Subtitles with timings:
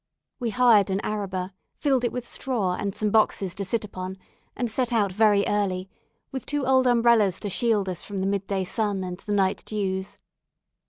[0.39, 4.17] We hired an araba, filled it with straw, and some boxes to sit upon,
[4.55, 5.91] and set out very early,
[6.31, 9.63] with two old umbrellas to shield us from the mid day sun and the night
[9.63, 10.17] dews.